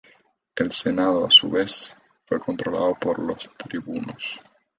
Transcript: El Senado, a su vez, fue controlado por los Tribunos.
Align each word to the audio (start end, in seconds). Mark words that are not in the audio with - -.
El 0.55 0.71
Senado, 0.71 1.27
a 1.27 1.29
su 1.29 1.47
vez, 1.47 1.95
fue 2.25 2.39
controlado 2.39 2.95
por 2.99 3.19
los 3.19 3.47
Tribunos. 3.55 4.35